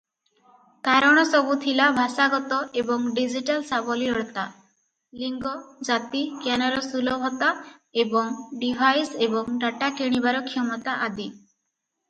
କାରଣସବୁ 0.85 1.55
ଥିଲା 1.63 1.83
ଭାଷାଗତ 1.97 2.55
ଏବଂ 2.81 3.03
ଡିଜିଟାଲ 3.19 3.61
ସାବଲୀଳତା, 3.71 4.45
ଲିଙ୍ଗ, 5.23 5.51
ଜାତି, 5.89 6.21
ଜ୍ଞାନର 6.45 6.81
ସୁଲଭତା 6.87 7.51
ଏବଂ 8.05 8.31
ଡିଭାଇସ 8.63 9.21
ଏବଂ 9.27 9.61
ଡାଟା 9.65 9.91
କିଣିବାର 10.01 10.41
କ୍ଷମତା 10.49 10.97
ଆଦି। 11.09 11.29